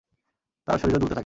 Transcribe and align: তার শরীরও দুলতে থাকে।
তার 0.67 0.77
শরীরও 0.81 0.99
দুলতে 0.99 1.09
থাকে। 1.09 1.19